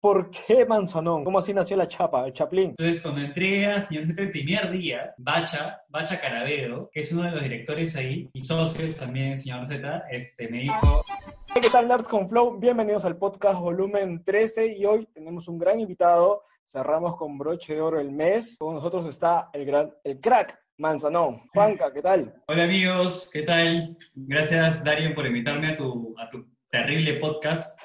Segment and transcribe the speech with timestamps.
[0.00, 1.24] ¿Por qué Manzanón?
[1.24, 2.70] ¿Cómo así nació la chapa, el chaplín?
[2.78, 7.32] Entonces, cuando entré a Señor el primer día, Bacha, Bacha Carabedo, que es uno de
[7.32, 11.04] los directores ahí, y socios también, Señor Z, este, me dijo...
[11.52, 12.60] ¿Qué tal, Nerds con Flow?
[12.60, 16.44] Bienvenidos al podcast volumen 13 y hoy tenemos un gran invitado.
[16.64, 18.56] Cerramos con broche de oro el mes.
[18.56, 21.42] Con nosotros está el gran, el crack Manzanón.
[21.52, 22.32] Juanca, ¿qué tal?
[22.46, 23.96] Hola amigos, ¿qué tal?
[24.14, 27.76] Gracias Dario por invitarme a tu, a tu terrible podcast.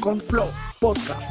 [0.00, 0.48] Con Flow
[0.80, 1.22] podcast.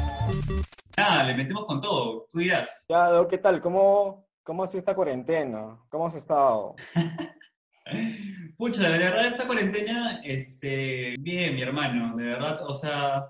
[0.96, 2.84] Nada, le metemos con todo, tú dirás.
[2.88, 3.60] Ya, ¿qué tal?
[3.60, 5.78] ¿Cómo, cómo ha sido esta cuarentena?
[5.88, 6.74] ¿Cómo has estado?
[8.56, 13.26] Pucha, de verdad esta cuarentena, este, bien, mi hermano, de verdad, o sea,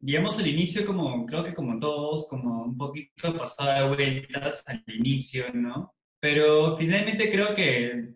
[0.00, 4.84] digamos al inicio como, creo que como todos, como un poquito pasada de vueltas al
[4.88, 5.94] inicio, ¿no?
[6.20, 8.14] Pero finalmente creo que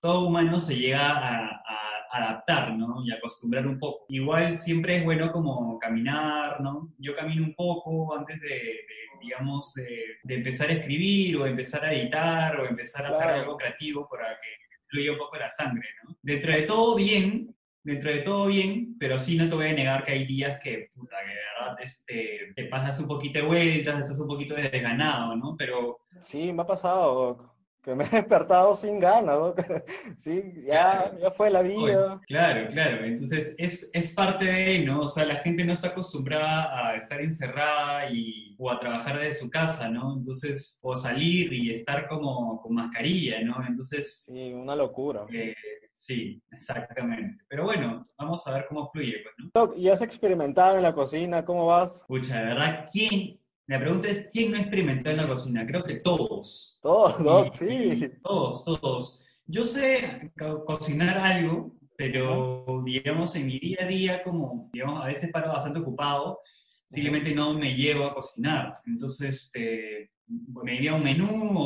[0.00, 1.85] todo humano se llega a, a
[2.16, 3.02] adaptar, ¿no?
[3.04, 4.06] Y acostumbrar un poco.
[4.08, 6.92] Igual siempre es bueno como caminar, ¿no?
[6.98, 8.86] Yo camino un poco antes de, de,
[9.22, 13.40] digamos, de, de empezar a escribir o empezar a editar o empezar a hacer Claro.
[13.42, 14.48] algo creativo para que
[14.88, 16.16] fluya un poco la sangre, ¿no?
[16.22, 20.04] Dentro de todo bien, dentro de todo bien, pero sí no te voy a negar
[20.04, 24.00] que hay días que, puta, que de verdad este, te pasas un poquito de vueltas,
[24.00, 25.54] estás un poquito desganado, ¿no?
[25.56, 27.52] Pero Sí, me ha pasado,
[27.86, 29.58] que me he despertado sin ganas, Doc.
[30.18, 32.20] Sí, ya, ya fue la vida.
[32.26, 33.04] Claro, claro.
[33.04, 35.00] Entonces es, es parte de, ¿no?
[35.00, 39.34] O sea, la gente no está acostumbrada a estar encerrada y, o a trabajar desde
[39.36, 40.16] su casa, ¿no?
[40.16, 43.64] Entonces, o salir y estar como con mascarilla, ¿no?
[43.66, 45.24] Entonces, Sí, una locura.
[45.32, 45.54] eh,
[45.92, 47.44] sí, exactamente.
[47.48, 49.74] Pero bueno, vamos a ver cómo fluye, pues, ¿no?
[49.76, 51.44] ¿y has experimentado en la cocina?
[51.44, 52.04] ¿Cómo vas?
[52.08, 53.38] Pucha, de verdad, ¿quién?
[53.68, 55.66] La pregunta es, ¿quién no experimentó en la cocina?
[55.66, 56.78] Creo que todos.
[56.80, 58.10] Todo, Doc, Y- sí.
[58.22, 59.24] Todos, todos.
[59.46, 65.06] Yo sé co- cocinar algo, pero digamos en mi día a día, como digamos, a
[65.06, 66.40] veces paro bastante ocupado,
[66.84, 68.80] simplemente no me llevo a cocinar.
[68.86, 71.28] Entonces, este, me envía un menú
[71.58, 71.62] o,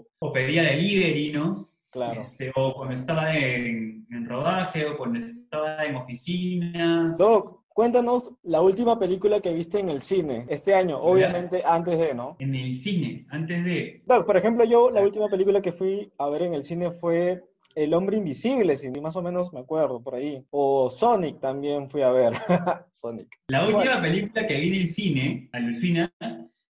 [0.00, 1.70] o- o pedía delivery, ¿no?
[1.90, 2.18] Claro.
[2.18, 7.18] Este, o cuando estaba en, en rodaje o cuando estaba en oficinas.
[7.18, 12.12] Doc, cuéntanos la última película que viste en el cine este año, obviamente antes de,
[12.14, 12.36] ¿no?
[12.38, 14.02] En el cine, antes de...
[14.06, 17.42] Por ejemplo, yo la última película que fui a ver en el cine fue
[17.74, 20.44] El Hombre Invisible, si más o menos me acuerdo por ahí.
[20.50, 22.34] O Sonic también fui a ver.
[22.90, 23.28] Sonic.
[23.48, 26.12] La última película que vi en el cine, alucina,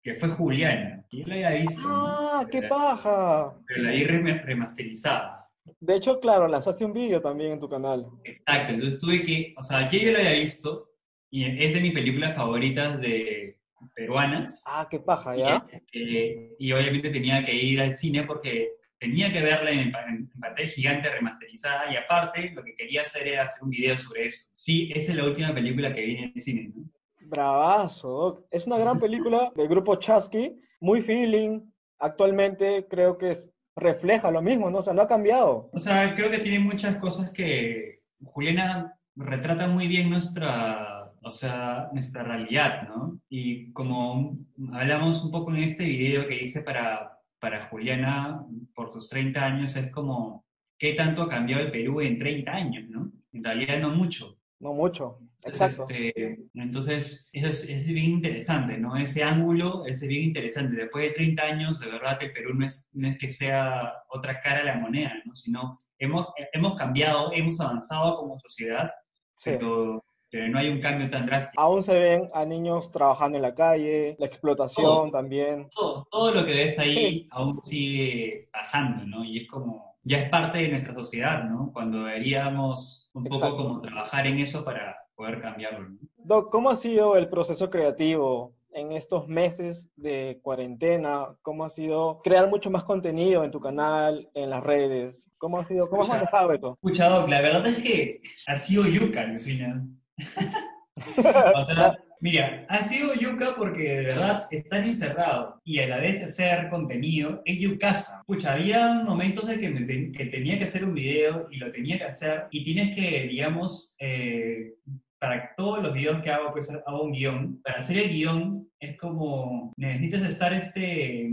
[0.03, 1.05] que fue Juliana.
[1.13, 1.83] Yo la había visto.
[1.83, 2.07] ¿no?
[2.07, 3.55] ¡Ah, qué Pero- paja!
[3.67, 5.51] Pero la vi rem- remasterizada.
[5.81, 8.07] De hecho, claro, lanzaste un vídeo también en tu canal.
[8.25, 10.91] Exacto, entonces tuve que, o sea, yo ya la había visto
[11.37, 13.59] y es de mis películas favoritas de
[13.95, 14.65] peruanas.
[14.69, 15.67] ¡Ah, qué paja, ya!
[15.93, 20.69] eh, y obviamente tenía que ir al cine porque tenía que verla en, en pantalla
[20.69, 24.51] gigante remasterizada y aparte lo que quería hacer era hacer un video sobre eso.
[24.55, 26.85] Sí, esa es la última película que vi en el cine, ¿no?
[27.27, 28.47] Bravazo.
[28.51, 31.61] Es una gran película del grupo Chasky, muy feeling.
[31.99, 34.79] Actualmente creo que es- refleja lo mismo, ¿no?
[34.79, 35.69] O sea, no ha cambiado.
[35.73, 40.94] O sea, creo que tiene muchas cosas que Juliana retrata muy bien nuestra,
[41.25, 43.19] o sea, nuestra realidad, ¿no?
[43.29, 44.39] Y como
[44.73, 49.75] hablamos un poco en este video que hice para, para Juliana por sus 30 años,
[49.77, 50.45] es como,
[50.79, 53.11] ¿qué tanto ha cambiado el Perú en 30 años, ¿no?
[53.33, 54.39] En realidad no mucho.
[54.61, 55.19] No mucho.
[55.45, 55.87] Exacto.
[55.91, 58.97] este, entonces es, es bien interesante, ¿no?
[58.97, 60.77] Ese ángulo es bien interesante.
[60.77, 63.93] Después de 30 años, de verdad que el Perú no es, no es que sea
[64.09, 65.35] otra cara de la moneda, ¿no?
[65.35, 68.91] Sino hemos, hemos cambiado, hemos avanzado como sociedad,
[69.37, 69.51] Sí.
[69.51, 70.05] pero,
[70.35, 71.63] pero no hay un cambio tan drástico.
[71.63, 75.11] Aún se ven a niños trabajando en la calle, la explotación Todo.
[75.13, 75.69] también.
[75.73, 77.29] Todo, todo lo que ves ahí Sí.
[77.31, 79.25] aún sigue pasando, ¿no?
[79.25, 81.71] Y es como, ya es parte de nuestra sociedad, ¿no?
[81.73, 83.57] Cuando deberíamos un poco Exacto.
[83.59, 85.99] como trabajar en eso para poder cambiarlo, ¿no?
[86.17, 91.29] Doc, ¿cómo ha sido el proceso creativo en estos meses de cuarentena?
[91.43, 95.31] ¿Cómo ha sido crear mucho más contenido en tu canal, en las redes?
[95.39, 95.89] ¿Cómo ha sido?
[95.89, 96.73] ¿Cómo has manejado esto?
[96.83, 99.87] Escucha, Doc, la verdad es que ha sido yuca, Lucina.
[102.21, 107.43] Mira, ha sido yuca porque de verdad estar encerrado y a la vez hacer contenido
[107.45, 108.21] es yucasa.
[108.21, 112.47] Escucha, había momentos de que tenía que hacer un video y lo tenía que hacer
[112.51, 114.73] y tienes que, digamos, eh,
[115.19, 117.61] para todos los videos que hago, pues hago un guion.
[117.63, 121.31] Para hacer el guion es como, necesitas estar, este,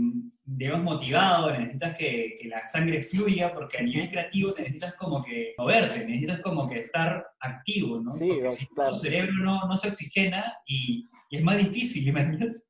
[0.56, 5.54] digamos, motivado, necesitas que, que la sangre fluya, porque a nivel creativo necesitas como que
[5.56, 8.12] moverte, necesitas como que estar activo, ¿no?
[8.12, 8.92] Sí, porque si claro.
[8.92, 12.62] tu cerebro no, no se oxigena y, y es más difícil, ¿me entiendes?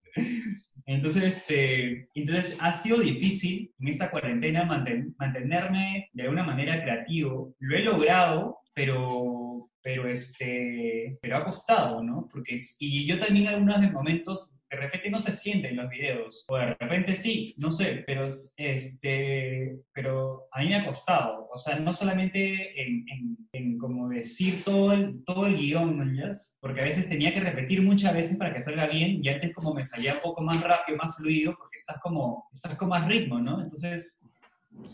[0.85, 7.55] Entonces, este, entonces ha sido difícil en esta cuarentena manten- mantenerme de alguna manera creativo.
[7.61, 9.53] Lo he logrado, pero
[9.83, 12.29] pero, este, pero ha costado, ¿no?
[12.33, 16.57] Porque, y yo también algunos momentos de repente no se siente en los videos, o
[16.57, 18.27] de repente sí, no sé, pero,
[18.57, 23.05] este, pero a mí me ha costado, o sea, no solamente en,
[23.53, 26.33] en, como decir todo el, todo el guion, ¿no?
[26.59, 29.75] porque a veces tenía que repetir muchas veces para que salga bien, y antes como
[29.75, 33.41] me salía un poco más rápido, más fluido, porque estás como, estás con más ritmo,
[33.41, 33.61] ¿no?
[33.61, 34.27] Entonces,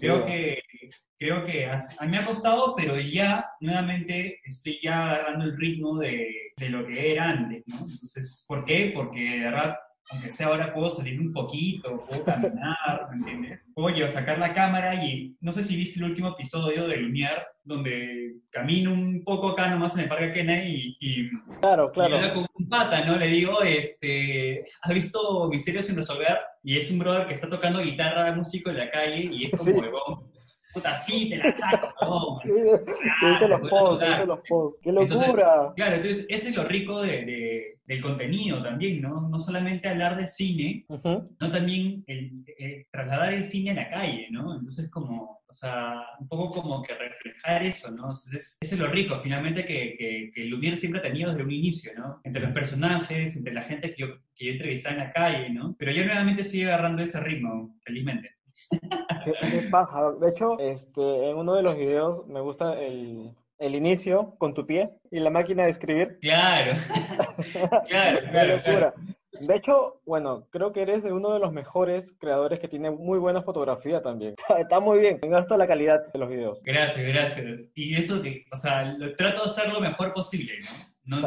[0.01, 0.59] creo que,
[1.17, 5.99] creo que a, mí me ha costado, pero ya nuevamente estoy ya agarrando el ritmo
[5.99, 7.79] de, de lo que era antes, ¿no?
[7.79, 8.93] Entonces, ¿por qué?
[8.95, 9.77] Porque de verdad
[10.11, 13.71] aunque sea ahora puedo salir un poquito, puedo caminar, ¿me entiendes?
[13.75, 17.47] Puedo yo sacar la cámara y no sé si viste el último episodio de Lumière,
[17.63, 21.29] donde camino un poco acá nomás en el Parque Kennedy y,
[21.61, 22.27] claro, claro.
[22.27, 23.17] Y con un pata, ¿no?
[23.17, 26.39] Le digo, este, ¿has visto Misterios sin resolver?
[26.63, 29.65] Y es un brother que está tocando guitarra, músico en la calle y es como,
[29.67, 29.75] sí
[30.73, 32.37] puta, sí, te la saco, ¿no?
[32.37, 32.51] sí,
[33.21, 34.81] sí, te los posts, te los posts.
[34.83, 35.73] ¡Qué locura!
[35.77, 39.29] claro, entonces ese es lo rico de, del contenido también, ¿no?
[39.29, 42.45] No solamente hablar de cine, no también el,
[42.91, 44.55] trasladar el cine a la calle, ¿no?
[44.55, 48.03] Entonces como, o sea, un poco como que reflejar eso, ¿no?
[48.09, 51.51] Entonces, ese es lo rico, finalmente, que, que, que Lumière siempre ha tenido desde un
[51.51, 52.21] inicio, ¿no?
[52.25, 55.75] Entre los personajes, entre la gente que yo, que yo entrevistaba en la calle, ¿no?
[55.79, 58.38] Pero yo nuevamente sigo agarrando ese ritmo, felizmente.
[59.25, 60.13] ¿Qué, pasa?
[60.13, 64.67] De hecho, este, en uno de los videos me gusta el, el inicio con tu
[64.67, 66.19] pie y la máquina de escribir.
[66.21, 66.77] Claro,
[67.89, 68.95] claro, claro,
[69.41, 73.43] De hecho, bueno, creo que eres uno de los mejores creadores que tiene muy buena
[73.43, 74.35] fotografía también.
[74.59, 76.63] Está muy bien, tengas toda la calidad de los videos.
[76.63, 77.47] Gracias, gracias.
[77.75, 80.98] Y eso que, o sea, lo trato de hacer lo mejor posible, ¿no?
[81.09, 81.23] No,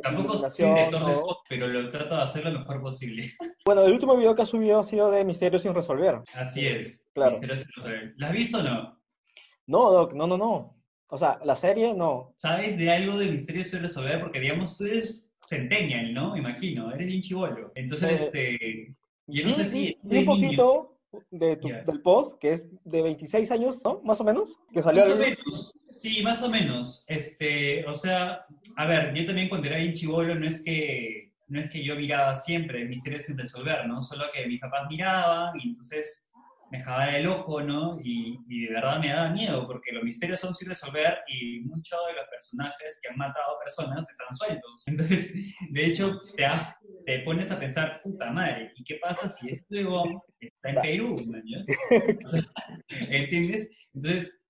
[0.00, 3.32] tampoco soy director de pero lo trato de hacer lo mejor posible.
[3.66, 6.20] Bueno, el último video que has subido ha sido de Misterios sin resolver.
[6.34, 7.08] Así es.
[7.14, 7.32] Claro.
[7.32, 8.14] Misterios sin resolver.
[8.18, 9.02] ¿La has visto o no?
[9.66, 10.76] No, Doc, no, no, no.
[11.10, 12.32] O sea, la serie no.
[12.36, 14.20] ¿Sabes de algo de Misterios sin resolver?
[14.20, 16.36] Porque, digamos, tú eres centennial, ¿no?
[16.36, 17.72] Imagino, eres bien chivolo.
[17.74, 18.96] Entonces, eh, este...
[19.26, 19.98] Yo no sé si...
[20.02, 20.93] Un poquito,
[21.30, 24.00] de tu, del post, que es de 26 años, ¿no?
[24.04, 27.04] Más o menos, que salió Más o menos, sí, más o menos.
[27.08, 28.44] Este, o sea,
[28.76, 31.94] a ver, yo también cuando era bien chivolo no es que no es que yo
[31.94, 34.02] miraba siempre misterios sin resolver, ¿no?
[34.02, 36.28] Solo que mis papás miraban y entonces
[36.70, 37.98] me dejaban el ojo, ¿no?
[38.02, 41.98] Y, y, de verdad me daba miedo porque los misterios son sin resolver y muchos
[42.08, 44.82] de los personajes que han matado personas están sueltos.
[44.86, 45.34] Entonces,
[45.70, 46.44] de hecho, te,
[47.04, 51.16] te pones a pensar, puta madre, ¿y qué pasa si este luego está en Perú?
[52.88, 53.70] ¿Entiendes?
[53.92, 54.40] Entonces,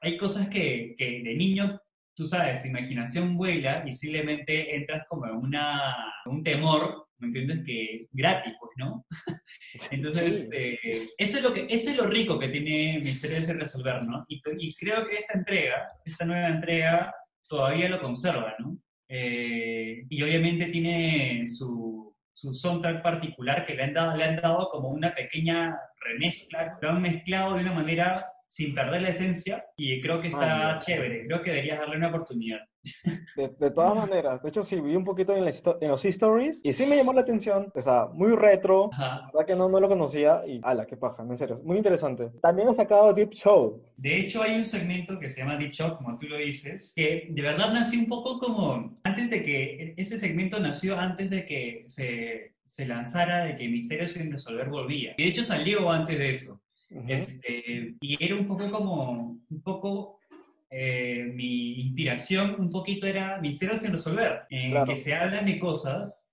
[0.00, 1.80] hay cosas que, que de niño
[2.14, 7.64] tú sabes, imaginación vuela y simplemente entras como en una, un temor, ¿me entiendes?
[7.64, 9.06] Que gratis, pues, ¿no?
[9.90, 14.02] Entonces, eh, eso, es lo que, eso es lo rico que tiene Misterios de Resolver,
[14.04, 14.24] ¿no?
[14.28, 17.14] Y, y, creo que esta entrega, esta nueva entrega,
[17.48, 18.78] todavía lo conserva, ¿no?
[19.14, 24.70] Eh, y obviamente tiene su, su soundtrack particular que le han, dado, le han dado
[24.70, 29.98] como una pequeña remezcla, lo han mezclado de una manera sin perder la esencia y
[30.02, 32.58] creo que está chévere, creo que deberías darle una oportunidad.
[33.36, 36.96] De, todas maneras, de hecho sí, vi un poquito en, los stories y sí me
[36.96, 40.60] llamó la atención, o sea, muy retro, la verdad que no, no lo conocía y
[40.64, 42.28] ala, qué paja, en serio, muy interesante.
[42.42, 43.82] También ha sacado Deep Show.
[43.96, 47.28] De hecho hay un segmento que se llama Deep Show, como tú lo dices, que
[47.30, 51.84] de verdad nació un poco como, antes de que, ese segmento nació antes de que
[51.86, 55.14] se, se lanzara de que Misterio sin resolver volvía.
[55.16, 56.60] Y de hecho salió antes de eso
[57.08, 60.18] este, y era un poco como, un poco
[60.70, 66.32] eh, mi inspiración, un poquito era misterios sin resolver, en que se hablan de cosas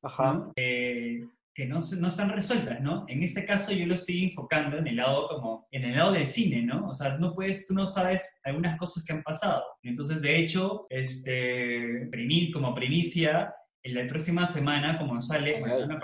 [0.55, 1.19] eh,
[1.53, 3.03] que no, no están resueltas, ¿no?
[3.09, 6.25] En este caso yo lo estoy enfocando en el lado como, en el lado del
[6.25, 6.87] cine, ¿no?
[6.87, 9.61] O sea, no puedes, tú no sabes algunas cosas que han pasado.
[9.83, 12.09] Entonces, de hecho, este,
[12.53, 15.99] como primicia, la próxima semana, como sale, bueno, una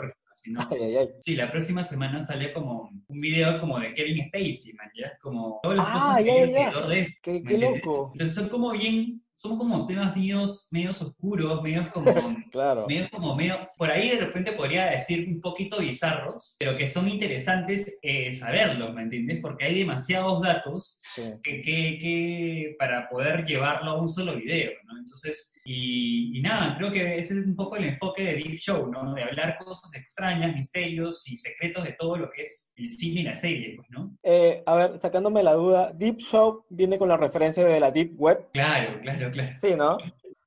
[1.19, 5.17] Sí, la próxima semana sale como un video como de Kevin Spacey, man, ¿ya?
[5.21, 7.19] Como todas las cosas que hay alrededor de eso.
[7.21, 8.11] Qué, qué loco.
[8.13, 12.05] Entonces son como bien son como temas medios, medios oscuros, medios como,
[12.51, 12.85] claro.
[12.87, 17.09] medios como medio, por ahí de repente podría decir un poquito bizarros, pero que son
[17.09, 19.39] interesantes eh, saberlos, ¿me entiendes?
[19.41, 21.01] Porque hay demasiados datos
[21.43, 24.97] que, que, que, para poder llevarlo a un solo video, ¿no?
[24.97, 28.87] Entonces, y, y, nada, creo que ese es un poco el enfoque de Deep Show,
[28.87, 29.13] ¿no?
[29.13, 33.23] De hablar cosas extrañas, misterios y secretos de todo lo que es el cine y
[33.23, 34.15] la serie, pues, ¿no?
[34.23, 38.13] Eh, a ver, sacándome la duda, Deep Show viene con la referencia de la Deep
[38.15, 38.47] Web.
[38.53, 39.24] Claro, claro.
[39.57, 39.97] Sí, ¿no?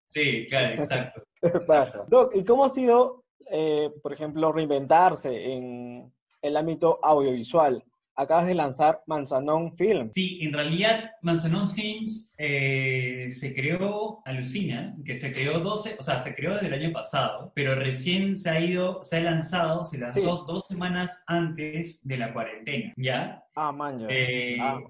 [0.05, 1.23] Sí, claro, exacto.
[2.09, 7.85] Doc, ¿y cómo ha sido, eh, por ejemplo, reinventarse en el ámbito audiovisual?
[8.19, 10.11] Acabas de lanzar Manzanón Film.
[10.13, 16.19] Sí, en realidad Manzanón Films eh, se creó, alucina, que se creó 12, o sea,
[16.19, 19.99] se creó desde el año pasado, pero recién se ha ido, se ha lanzado, se
[19.99, 23.45] lanzó dos semanas antes de la cuarentena, ¿ya?
[23.55, 24.81] Ah, man, eh, ah,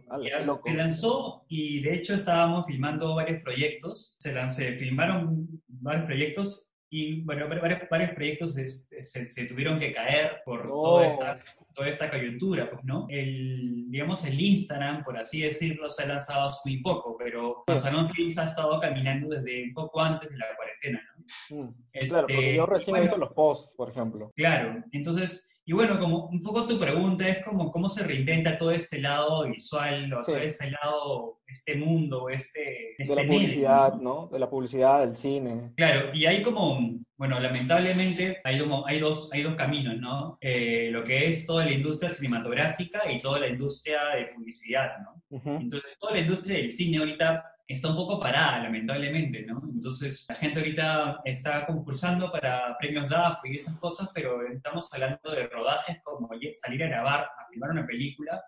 [0.65, 6.71] se lanzó y de hecho estábamos filmando varios proyectos, se, lanzó, se filmaron varios proyectos
[6.91, 8.67] y bueno, varios, varios proyectos se,
[9.05, 11.37] se, tuvieron que caer por toda, esta,
[11.75, 13.07] toda esta coyuntura, pues, ¿no?
[13.11, 18.11] El, digamos, el Instagram, por así decirlo, se ha lanzado hace muy poco, pero Salón
[18.11, 21.57] Films ha estado caminando desde un poco antes de la cuarentena, ¿no?
[21.57, 24.33] Mm, claro, porque yo este, recién he visto los posts, por ejemplo.
[24.35, 28.71] Claro, entonces y bueno, como un poco tu pregunta es como cómo se reinventa todo
[28.71, 32.95] este lado visual, o todo este lado, este mundo, este...
[32.97, 34.31] de la este publicidad, ¿no?
[34.33, 35.75] De la publicidad, del cine.
[35.77, 36.81] Claro, y hay como,
[37.19, 40.39] bueno, lamentablemente hay, hay, dos, hay dos caminos, ¿no?
[40.41, 45.23] Eh, lo que es toda la industria cinematográfica y toda la industria de publicidad, ¿no?
[45.61, 49.63] Entonces, toda la industria del cine ahorita está un poco parada, lamentablemente, ¿no?
[49.71, 55.31] Entonces, la gente ahorita está concursando para premios DAF y esas cosas, pero estamos hablando
[55.31, 58.43] de rodajes como salir a grabar, a filmar una película,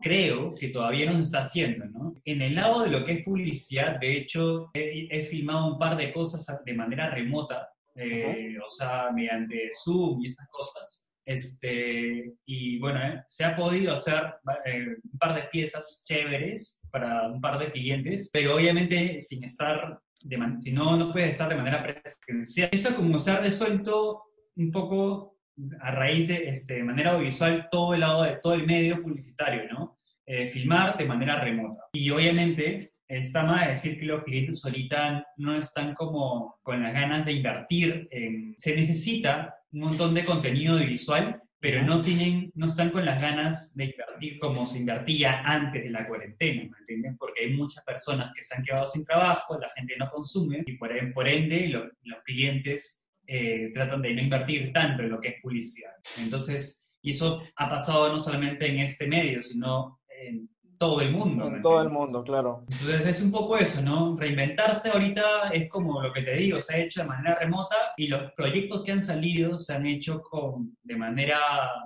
[0.00, 2.14] creo que todavía no se está haciendo, ¿no?
[2.24, 6.12] En el lado de lo que es publicidad, de hecho, he, filmado un par de
[6.12, 11.11] cosas de manera remota, eh, o sea, mediante Zoom y esas cosas.
[11.24, 17.28] Este, y bueno, eh, se ha podido hacer eh, un par de piezas chéveres para
[17.28, 21.56] un par de clientes, pero obviamente sin estar, de si no, no puedes estar de
[21.56, 22.68] manera presencial.
[22.72, 24.22] Eso como se ha resuelto
[24.56, 25.38] un poco
[25.80, 29.64] a raíz de, este, de manera audiovisual todo el lado de todo el medio publicitario,
[29.70, 29.98] ¿no?
[30.26, 31.80] Eh, filmar de manera remota.
[31.92, 37.26] Y obviamente está mal decir que los clientes ahorita no están como con las ganas
[37.26, 38.54] de invertir en...
[38.56, 43.74] Se necesita un montón de contenido visual, pero no, tienen, no están con las ganas
[43.76, 47.16] de invertir como se invertía antes de la cuarentena, ¿me entienden?
[47.16, 50.76] Porque hay muchas personas que se han quedado sin trabajo, la gente no consume y
[50.76, 51.84] por, por ende los,
[52.24, 55.92] clientes eh, tratan de no invertir tanto en lo que es publicidad.
[56.18, 60.48] Entonces, y eso ha pasado no solamente en este medio, sino en
[60.82, 61.46] todo el mundo.
[61.46, 62.64] En todo el mundo, claro.
[62.68, 64.16] Entonces es un poco eso, ¿no?
[64.16, 68.08] Reinventarse ahorita es como lo que te digo, se ha hecho de manera remota y
[68.08, 71.38] los proyectos que han salido se han hecho con, de manera,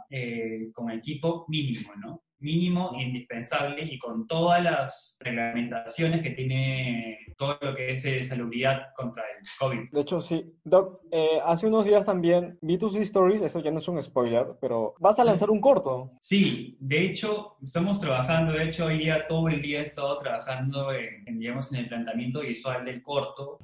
[0.08, 2.22] eh, con equipo mínimo, ¿no?
[2.38, 8.88] Mínimo indispensable y con todas las reglamentaciones que tiene todo lo que es eh, salubridad
[8.96, 9.90] contra el COVID.
[9.90, 10.44] De hecho, sí.
[10.64, 14.56] Doc, eh, hace unos días también vi tus stories, eso ya no es un spoiler,
[14.60, 16.12] pero vas a lanzar un corto.
[16.20, 20.92] Sí, de hecho, estamos trabajando, de hecho, hoy día, todo el día he estado trabajando
[20.92, 23.58] en, digamos, en el planteamiento visual del corto,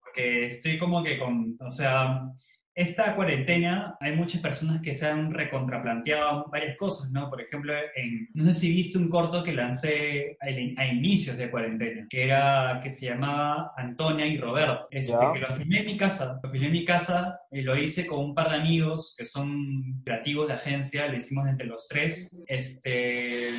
[0.00, 2.22] porque estoy como que con, o sea,
[2.74, 7.28] esta cuarentena hay muchas personas que se han recontraplanteado varias cosas, ¿no?
[7.28, 10.50] Por ejemplo, en, no sé si viste un corto que lancé a,
[10.86, 15.80] inicios de cuarentena, que era, que se llamaba Antonia y Roberto, este, que lo filmé
[15.80, 18.56] en mi casa, lo filmé en mi casa y lo hice con un par de
[18.56, 23.50] amigos que son creativos de agencia, lo hicimos entre los tres, este,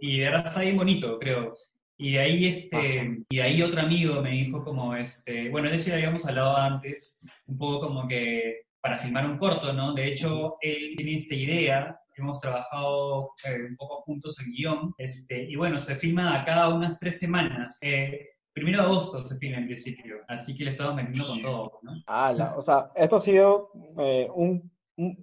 [0.00, 1.54] y era bien bonito, creo.
[1.98, 5.88] Y de ahí, este, y ahí otro amigo me dijo como, este, bueno, de eso
[5.88, 9.94] ya habíamos hablado antes, un poco como que para filmar un corto, ¿no?
[9.94, 15.44] De hecho, él tiene esta idea, hemos trabajado eh, un poco juntos el guion, este,
[15.50, 17.78] y bueno, se filma a cada unas tres semanas.
[17.82, 21.78] Eh, primero de agosto se filma en principio, así que le estamos metiendo con todo,
[21.82, 21.92] ¿no?
[22.06, 24.70] Ah, o sea, esto ha sido eh, un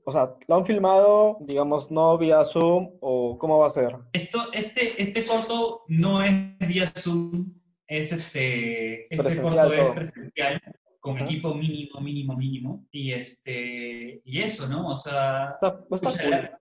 [0.05, 3.95] o sea, ¿lo han filmado, digamos, no vía Zoom o cómo va a ser?
[4.13, 7.53] Esto, este, este corto no es vía Zoom,
[7.87, 10.61] es este, este corto es presencial
[11.03, 12.87] con equipo mínimo, mínimo, mínimo.
[12.89, 14.87] Y este, y eso, ¿no?
[14.87, 15.57] O sea...
[15.61, 15.83] Está,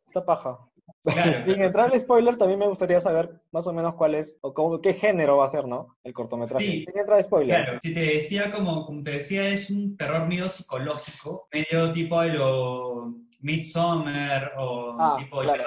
[0.08, 0.58] está, paja.
[1.44, 4.80] Sin entrar al spoiler, también me gustaría saber más o menos cuál es, o cómo,
[4.80, 5.96] qué género va a ser, ¿no?
[6.04, 6.84] El cortometraje.
[6.84, 7.58] Sin entrar al spoiler.
[7.58, 12.20] Claro, si te decía, como, como te decía, es un terror medio psicológico, medio tipo
[12.20, 15.64] de lo Midsommar o ah, tipo de claro.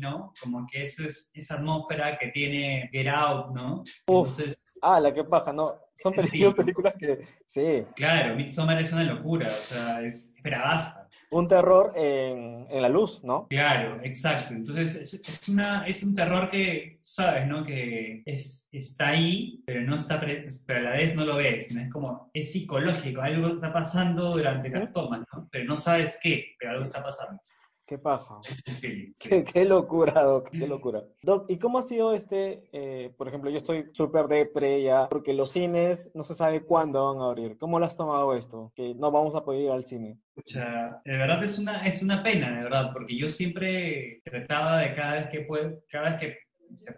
[0.00, 0.32] ¿no?
[0.42, 3.84] Como que eso es esa atmósfera que tiene Get Out, ¿no?
[4.08, 4.58] Entonces,
[4.94, 5.74] ah, la que paja, ¿no?
[5.94, 7.84] Son películas que, sí.
[7.94, 13.22] Claro, Midsommar es una locura, o sea, es, basta un terror en, en, la luz,
[13.24, 13.48] ¿no?
[13.48, 14.54] Claro, exacto.
[14.54, 17.64] Entonces es, es, una, es un terror que, sabes, ¿no?
[17.64, 21.72] Que es, está ahí, pero, no está pero a la vez no lo ves.
[21.74, 21.82] ¿no?
[21.82, 25.48] Es como, es psicológico, algo está pasando durante las tomas, ¿no?
[25.50, 27.40] Pero no sabes qué, pero algo está pasando.
[27.86, 28.40] Qué paja.
[28.80, 29.28] Sí, sí.
[29.28, 31.02] Qué, qué locura, Doc, qué locura.
[31.22, 35.32] Doc, ¿y cómo ha sido este, eh, por ejemplo, yo estoy súper depre ya, porque
[35.32, 37.56] los cines no se sabe cuándo van a abrir.
[37.58, 38.72] ¿Cómo lo has tomado esto?
[38.76, 40.18] Que no vamos a poder ir al cine.
[40.34, 44.94] Pucha, de verdad es una, es una pena, de verdad, porque yo siempre trataba de
[44.94, 46.38] cada vez que puedo, cada vez que
[46.76, 46.92] se,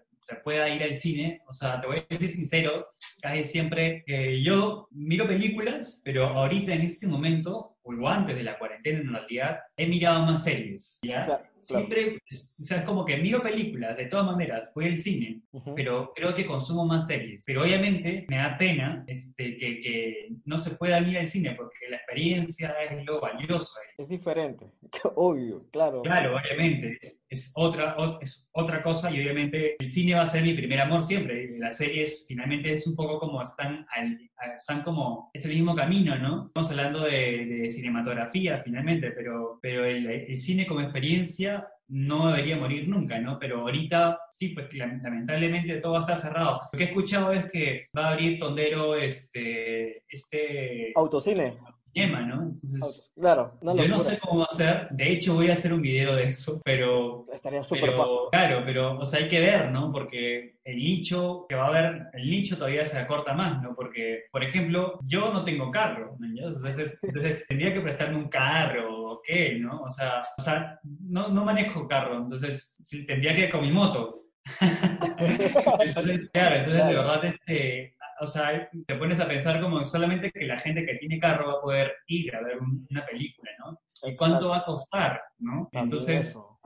[0.44, 2.88] pueda ir al cine, o sea, te voy a decir sincero,
[3.22, 8.58] casi siempre eh, yo miro películas, pero ahorita en este momento, o antes de la
[8.58, 11.24] cuarentena en realidad, he mirado más series, ¿ya?
[11.26, 11.58] Claro, claro.
[11.60, 15.74] Siempre, o sea, es como que miro películas, de todas maneras, voy al cine, Ujú.
[15.74, 17.44] pero creo que consumo más series.
[17.46, 21.76] Pero obviamente me da pena este, que, que no se puedan ir al cine porque
[21.90, 23.72] la experiencia es lo valioso.
[23.80, 23.94] ahí.
[24.04, 24.66] Es diferente,
[25.16, 26.02] obvio, claro.
[26.02, 30.26] Claro, obviamente, es, es otra, ot- es otra cosa y obviamente el cine va a
[30.26, 31.58] ser mi primer amor siempre.
[31.58, 34.18] Las series finalmente es un poco como están, al-
[34.56, 36.46] están como, es el mismo camino, ¿no?
[36.46, 42.86] Estamos hablando de, de cinematografía finalmente, pero, pero el, cine como experiencia no debería morir
[42.88, 43.38] nunca, ¿no?
[43.38, 46.60] Pero ahorita sí, pues la- lamentablemente todo va a estar cerrado.
[46.72, 51.56] Lo que he escuchado es que va a abrir Tondero este, este Autocine,
[51.98, 52.42] cinema, ¿no?
[52.42, 53.12] Entonces...
[53.16, 55.82] claro, una Yo no sé cómo va a ser, de hecho voy a hacer un
[55.82, 57.94] video de eso, pero, Estaría súper
[58.30, 59.92] claro, pero o sea, hay que ver, ¿no?
[59.92, 63.74] Porque el nicho que va a haber, el nicho todavía se acorta más, ¿no?
[63.74, 66.26] Porque, por ejemplo, yo no tengo carro, ¿no?
[66.26, 69.82] Entonces, entonces tendría que prestarme un carro, ¿o qué, no?
[69.82, 73.70] O sea, o sea no, no manejo carro, entonces sí, tendría que ir con mi
[73.70, 74.24] moto.
[75.18, 76.98] Entonces, claro, entonces de Claro.
[76.98, 81.18] verdad, este, o sea, te pones a pensar como solamente que la gente que tiene
[81.18, 83.80] carro va a poder ir a ver un- una película, ¿no?
[84.08, 85.68] ¿Y cuánto va a costar, no?
[85.72, 86.58] Entonces, eso.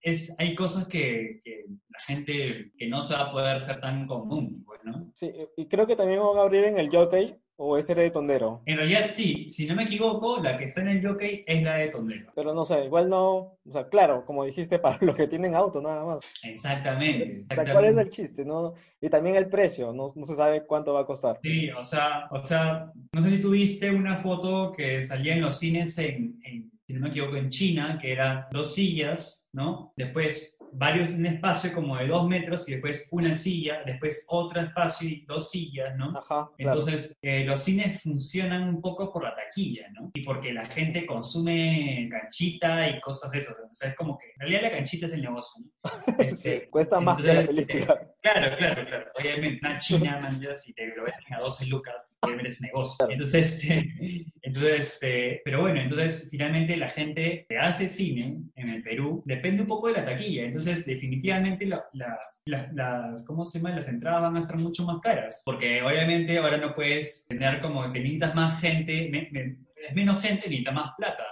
[0.00, 4.06] es, hay cosas que, que la gente que no se va a poder ser tan
[4.06, 5.10] común, pues, ¿no?
[5.14, 8.10] Sí, y creo que también van a abrir en el Jockey o ese era de
[8.10, 8.62] Tondero.
[8.66, 11.76] En realidad, sí, si no me equivoco, la que está en el jockey es la
[11.76, 12.32] de Tondero.
[12.34, 13.34] Pero no sé, igual no,
[13.64, 16.32] o sea, claro, como dijiste, para los que tienen auto nada más.
[16.42, 17.46] Exactamente.
[17.50, 18.02] O sea, ¿cuál es exactamente.
[18.02, 18.44] el chiste?
[18.44, 18.74] No?
[19.00, 21.40] Y también el precio, no, no se sabe cuánto va a costar.
[21.42, 25.58] Sí, o sea, o sea, no sé si tuviste una foto que salía en los
[25.58, 29.92] cines en, en, si no me equivoco, en China, que eran dos sillas, ¿no?
[29.96, 35.08] Después varios, un espacio como de dos metros y después una silla, después otro espacio
[35.08, 36.16] y dos sillas, ¿no?
[36.16, 36.80] Ajá, claro.
[36.80, 40.10] Entonces, eh, los cines funcionan un poco por la taquilla, ¿no?
[40.14, 43.56] Y porque la gente consume canchita y cosas de esas.
[43.58, 46.16] O sea, es como que, en realidad la canchita es el negocio, ¿no?
[46.18, 48.00] Este, Cuesta más que la película.
[48.32, 49.06] Claro, claro, claro.
[49.20, 53.08] Obviamente, una china, man, ya, si te lo venden a 12 lucas, obviamente es negocio.
[53.08, 53.84] Entonces, eh,
[54.42, 59.62] entonces este, pero bueno, entonces finalmente la gente que hace cine en el Perú depende
[59.62, 60.44] un poco de la taquilla.
[60.44, 63.70] Entonces, definitivamente la- las, las, las, ¿cómo se llama?
[63.76, 65.42] Las entradas van a estar mucho más caras.
[65.44, 69.56] Porque obviamente ahora no puedes tener como, te necesitas más gente, me- me-
[69.88, 71.22] es menos gente, necesitas más plata.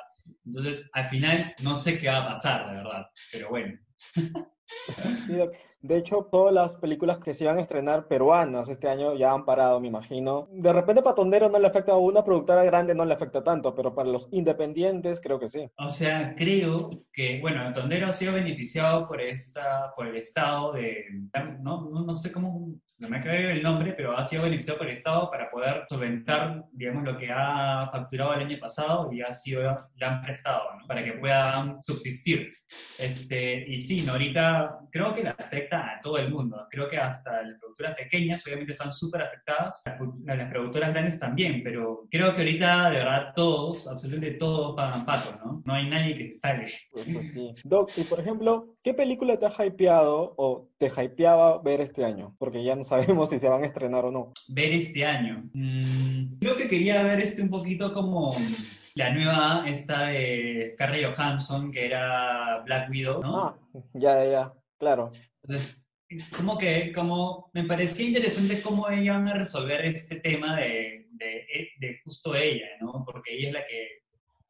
[0.46, 3.06] Entonces, al final, no sé qué va a pasar, la verdad.
[3.32, 3.78] Pero bueno.
[5.84, 9.44] De hecho, todas las películas que se iban a estrenar peruanas este año ya han
[9.44, 10.48] parado, me imagino.
[10.50, 13.74] De repente para Tondero no le afecta a una productora grande, no le afecta tanto,
[13.74, 15.68] pero para los independientes creo que sí.
[15.76, 21.04] O sea, creo que, bueno, Tondero ha sido beneficiado por esta, por el Estado de,
[21.60, 24.94] no, no, sé cómo, se me ha el nombre, pero ha sido beneficiado por el
[24.94, 29.76] Estado para poder solventar, digamos, lo que ha facturado el año pasado y ha sido,
[29.96, 30.86] le han prestado, ¿no?
[30.86, 32.50] Para que puedan subsistir.
[32.98, 34.12] Este, y sí, ¿no?
[34.12, 36.66] ahorita creo que le afecta a todo el mundo.
[36.70, 39.82] Creo que hasta las productoras pequeñas obviamente están súper afectadas,
[40.24, 45.36] las productoras grandes también, pero creo que ahorita de verdad todos, absolutamente todos pagan pato,
[45.44, 45.62] ¿no?
[45.64, 46.72] No hay nadie que se sale.
[46.92, 47.52] Pues, pues sí.
[47.64, 52.34] Doc, y por ejemplo, ¿qué película te ha hypeado o te hypeaba ver este año?
[52.38, 54.32] Porque ya no sabemos si se van a estrenar o no.
[54.48, 55.44] Ver este año.
[55.52, 58.32] Mm, creo que quería ver este un poquito como
[58.94, 63.38] la nueva esta de Scarlett Johansson, que era Black Widow, ¿no?
[63.38, 63.58] Ah,
[63.94, 65.10] ya, ya, claro.
[65.44, 65.86] Entonces,
[66.36, 71.68] como que como me parecía interesante cómo ellos van a resolver este tema de, de,
[71.78, 73.04] de justo ella, ¿no?
[73.04, 73.88] Porque ella es la que,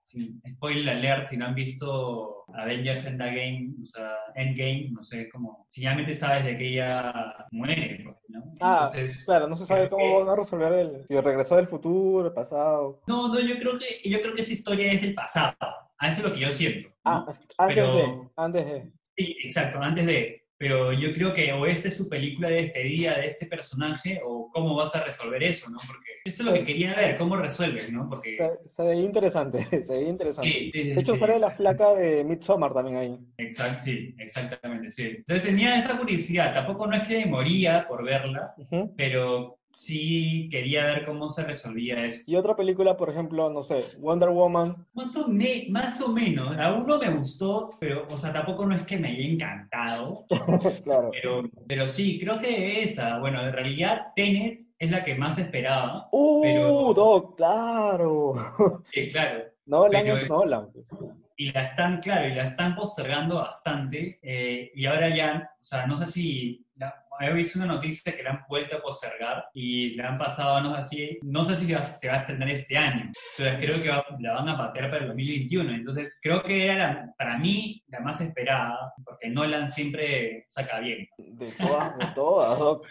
[0.05, 5.67] sin spoiler alert, si no han visto Avengers Endgame, o sea, Endgame, no sé, como,
[5.71, 7.13] finalmente sabes de que ella
[7.51, 8.53] muere, pues, ¿no?
[8.61, 11.67] Ah, Entonces, claro, no se sabe cómo que- van a resolver el, si regresó del
[11.67, 13.01] futuro, el pasado.
[13.07, 15.57] No, no, yo creo que, yo creo que esa historia es del pasado.
[16.01, 16.89] Eso es lo que yo siento.
[16.89, 16.95] ¿no?
[17.05, 17.27] Ah,
[17.59, 18.93] antes Pero- de, antes de.
[19.17, 20.44] Sí, exacto, antes de.
[20.65, 24.49] Pero yo creo que o esta es su película de despedida de este personaje o
[24.51, 25.77] cómo vas a resolver eso, ¿no?
[25.87, 28.09] Porque eso es lo que quería ver, cómo resuelves, ¿no?
[28.09, 28.39] Porque...
[28.39, 30.51] Se, se veía interesante, se veía interesante.
[30.51, 33.19] Sí, sí, De hecho, sí, sale la flaca de Midsommar también ahí.
[33.37, 35.17] Exacto, sí, exactamente, sí.
[35.19, 38.55] Entonces tenía esa curiosidad, tampoco no es que moría por verla,
[38.97, 42.23] pero sí quería ver cómo se resolvía eso.
[42.31, 44.87] Y otra película, por ejemplo, no sé, Wonder Woman.
[44.95, 48.75] Más o, me- más o menos, a uno me gustó, pero, o sea, tampoco no
[48.75, 50.25] es que me haya encantado,
[50.85, 51.11] claro.
[51.13, 56.09] pero, pero sí, creo que esa, bueno, en realidad Tenet es la que más esperaba,
[56.13, 57.37] ¡Uh, Pero- Doc!
[57.37, 58.83] ¡Claro!
[58.93, 60.69] que claro, Nolan es Nolan.
[60.73, 60.87] pues.
[61.37, 65.87] y la están, claro, y la están postergando bastante, eh, y ahora ya, o sea,
[65.87, 66.64] no sé si,
[67.21, 70.97] he visto una noticia que la han vuelto a postergar y la han pasado, sé
[70.97, 73.89] si, no sé si se va, se va a estrenar este año, entonces creo que
[73.91, 77.83] va- la van a patear para el 2021, entonces creo que era la- para mí
[77.89, 81.09] la más esperada, porque Nolan siempre saca bien.
[81.19, 82.87] De todas, de todas, Doc.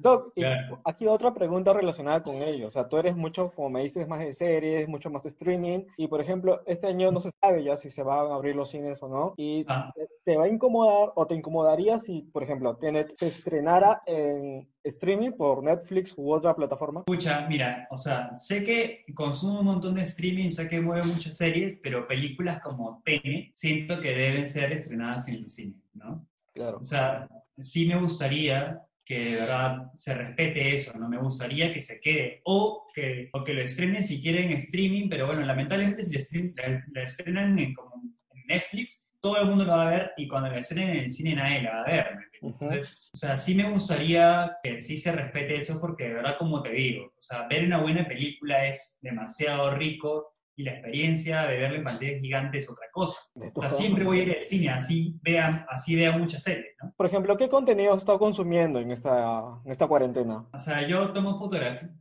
[0.00, 0.80] Doc, Claro.
[0.84, 2.68] aquí otra pregunta relacionada con ello.
[2.68, 5.80] O sea, tú eres mucho, como me dices, más de series, mucho más de streaming.
[5.96, 8.70] Y, por ejemplo, este año no se sabe ya si se van a abrir los
[8.70, 9.34] cines o no.
[9.36, 9.92] Y Ah.
[9.94, 13.26] te- te va a incomodar o te incomodaría si, por ejemplo, Tenet se
[13.66, 17.00] estrenara en streaming por Netflix u otra plataforma.
[17.00, 21.36] Escucha, mira, o sea, sé que consumo un montón de streaming, sé que mueve muchas
[21.36, 26.26] series, pero películas como Tenet siento que deben ser estrenadas en el cine, ¿no?
[26.54, 26.78] Claro.
[26.78, 27.28] O sea,
[27.60, 31.08] sí me gustaría que de verdad se respete eso, ¿no?
[31.08, 35.08] Me gustaría que se quede, o que, o que lo estrenen si quieren en streaming,
[35.08, 39.86] pero bueno, lamentablemente si la estrenan en, como en Netflix, todo el mundo lo va
[39.86, 42.06] a ver, y cuando la estrenen en el cine nadie la va a ver.
[42.42, 46.62] Entonces, o sea, sí me gustaría que sí se respete eso, porque de verdad, como
[46.62, 51.58] te digo, o sea, ver una buena película es demasiado rico, y la experiencia de
[51.58, 53.20] verla en pantalla gigante es otra cosa.
[53.54, 56.92] O sea, siempre voy a ir al cine, así vea, así vea muchas series, ¿no?
[56.96, 60.46] Por ejemplo, ¿qué contenido has estado consumiendo en esta, en esta cuarentena?
[60.52, 61.38] O sea, yo tomo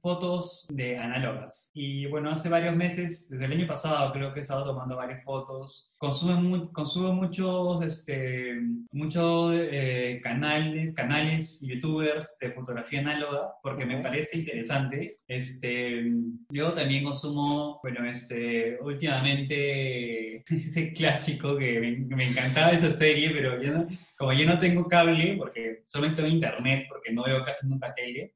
[0.02, 1.72] fotos de análogas.
[1.74, 5.24] Y bueno, hace varios meses, desde el año pasado, creo que he estado tomando varias
[5.24, 5.94] fotos.
[5.98, 8.56] Consumo, mu- consumo muchos, este,
[8.91, 14.04] muchos eh, canales, canales, youtubers de fotografía análoga, porque me Ujú.
[14.04, 15.18] parece interesante.
[15.28, 16.12] Este,
[16.50, 18.45] yo también consumo, bueno, este,
[18.82, 24.60] últimamente, ese clásico que me, me encantaba esa serie, pero yo no, como yo no
[24.60, 28.34] tengo cable, porque solamente tengo internet, porque no veo casi nunca tele,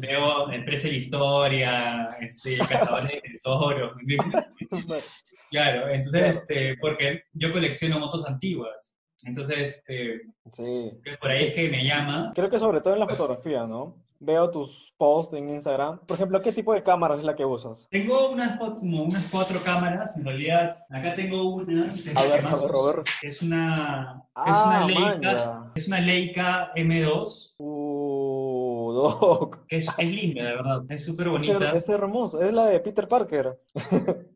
[0.00, 3.92] veo Empresa de la Historia, este, Cazadores de Tesoros.
[5.50, 10.20] Claro, entonces, este, porque yo colecciono motos antiguas, entonces, este,
[10.52, 10.90] Sí.
[11.02, 12.32] que por ahí es que me llama.
[12.34, 14.04] Creo que sobre todo en la Pues- fotografía, ¿no?
[14.20, 16.00] Veo tus posts en Instagram.
[16.00, 17.86] Por ejemplo, ¿qué tipo de cámara es la que usas?
[17.88, 22.40] Tengo unas, como unas cuatro cámaras, en realidad, acá tengo una, es A la ver,
[22.40, 27.54] que a más ver, es una, que es Ah, una Leica, es una Leica M2,
[27.58, 29.66] Uh, Doc.
[29.68, 31.70] que es, es linda, de verdad, es súper Es, bonita.
[31.70, 32.44] her- es hermosa.
[32.44, 33.60] Es la de Peter Parker.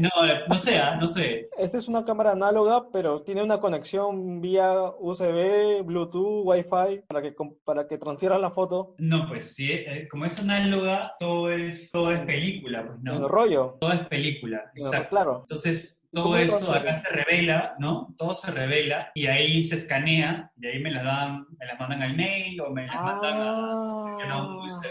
[0.00, 0.08] No,
[0.48, 1.48] no sé, ah, no sé.
[1.58, 7.34] Esa es una cámara análoga, pero tiene una conexión vía USB, Bluetooth, Wi-Fi para que,
[7.64, 12.10] para que transfieras la foto No, pues sí, eh, como es análoga, todo es, todo
[12.12, 13.28] es película, pues, en el ¿no?
[13.28, 13.76] rollo.
[13.80, 15.08] Todo es película, el- exacto.
[15.10, 15.38] Claro.
[15.42, 18.14] Entonces, ¿Y todo esto acá se revela, ¿no?
[18.16, 22.02] Todo se revela y ahí se escanea y ahí me las dan, me las mandan
[22.02, 24.86] al mail o me las mandan a, a un Ah, USB,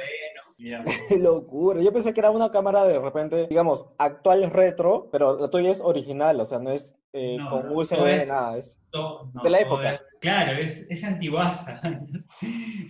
[1.09, 1.81] qué locura.
[1.81, 5.81] Yo pensé que era una cámara de repente, digamos, actual retro, pero la tuya es
[5.81, 8.57] original, o sea, no es eh, No, con USB, es- nada.
[8.57, 8.77] Es...
[8.93, 9.93] No, De la época.
[9.93, 11.79] es- claro, es, es antiguaza.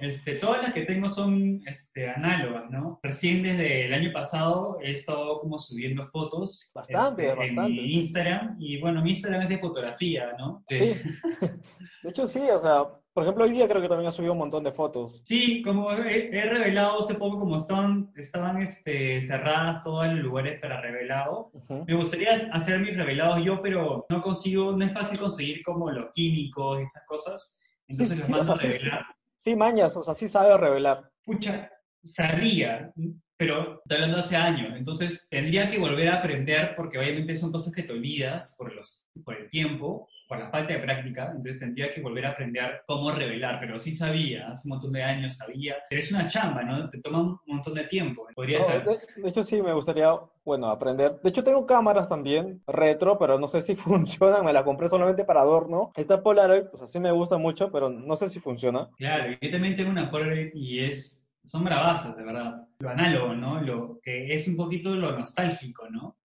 [0.01, 2.99] Este, todas las que tengo son este, análogas, ¿no?
[3.03, 7.87] Recién desde el año pasado he estado como subiendo fotos Bastante, este, bastante, en mi
[7.87, 7.99] sí.
[7.99, 8.55] Instagram.
[8.59, 10.63] Y bueno, mi Instagram es de fotografía, ¿no?
[10.69, 11.01] De- Sí.
[12.03, 14.39] De hecho, sí, o sea, por ejemplo, hoy día creo que también has subido un
[14.39, 15.21] montón de fotos.
[15.23, 20.59] Sí, como he, he revelado hace poco, como estaban, estaban este, cerradas todos los lugares
[20.59, 21.85] para revelado, Ujú.
[21.87, 26.11] me gustaría hacer mis revelados yo, pero no consigo, no es fácil conseguir como los
[26.11, 28.83] químicos y esas cosas, entonces sí, los sí, o mando sea, a sí, sí.
[28.85, 29.05] revelar.
[29.37, 31.11] Sí, mañas, o sea, sí sabe revelar.
[31.23, 31.69] Pucha,
[32.01, 32.91] sabía,
[33.37, 37.73] pero estoy hablando hace años, entonces tendría que volver a aprender porque obviamente son cosas
[37.73, 41.91] que te olvidas por, los, por el tiempo, por la falta de práctica, entonces tendría
[41.91, 45.75] que volver a aprender cómo revelar, pero sí sabía, hace un montón de años sabía,
[45.89, 46.89] pero es una chamba, ¿no?
[46.89, 48.83] Te toma un montón de tiempo, podría No, ser.
[48.83, 50.11] de, de hecho, sí, me gustaría,
[50.45, 51.19] bueno, aprender.
[51.21, 54.45] De hecho, tengo cámaras también, retro, pero no sé si funcionan.
[54.45, 55.91] Me la compré solamente para adorno.
[55.95, 58.89] Esta Polaroid, pues así me gusta mucho, pero no sé si funciona.
[58.97, 62.67] Claro, yo también tengo una Polaroid y es, son bravazas, de verdad.
[62.79, 63.61] Lo análogo, ¿no?
[63.61, 66.17] Lo que es un poquito lo nostálgico, ¿no?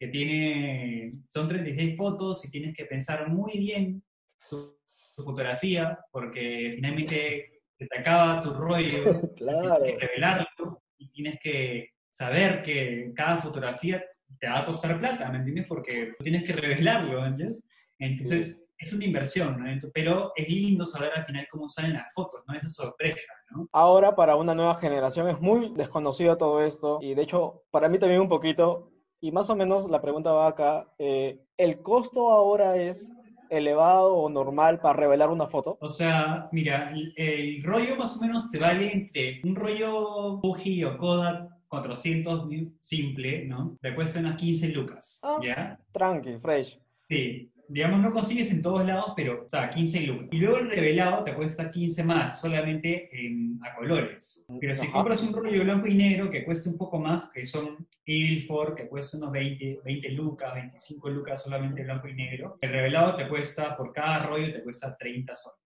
[0.00, 4.02] Que tiene, son 36 fotos y tienes que pensar muy bien
[4.48, 4.78] tu,
[5.14, 9.04] tu fotografía porque finalmente se te acaba tu rollo,
[9.36, 9.84] Claro.
[9.84, 14.02] tienes que revelarlo y tienes que saber que cada fotografía
[14.38, 15.66] te va a costar plata, ¿me entiendes?
[15.68, 17.62] Porque tienes que revelarlo, ¿entiendes?
[17.98, 19.90] Entonces, es una inversión, ¿no?
[19.92, 22.54] Pero es lindo saber al final cómo salen las fotos, ¿no?
[22.54, 23.68] Esa sorpresa, ¿no?
[23.72, 27.98] Ahora para una nueva generación es muy desconocido todo esto y de hecho para mí
[27.98, 32.76] también un poquito y más o menos la pregunta va acá, eh, ¿el costo ahora
[32.76, 33.10] es
[33.50, 35.76] elevado o normal para revelar una foto?
[35.80, 40.84] O sea, mira, el, el rollo más o menos te vale entre un rollo Fuji
[40.84, 43.76] o Kodak 400 mil simple, ¿no?
[43.80, 45.38] Te cuesta unas 15 lucas, Ah.
[45.42, 45.78] ¿ya?
[45.92, 46.80] Tranqui, fresh.
[47.08, 50.28] Sí, digamos, no consigues en todos lados, pero está 15 lucas.
[50.32, 54.44] Y luego el revelado te cuesta 15 más, solamente en, a colores.
[54.60, 54.92] Pero si Ajá.
[54.92, 58.88] compras un rollo blanco y negro que cuesta un poco más, que son Ilford, que
[58.88, 63.76] cuesta unos 20, 20 lucas, 25 lucas solamente blanco y negro, el revelado te cuesta,
[63.76, 65.59] por cada rollo te cuesta 30 soles.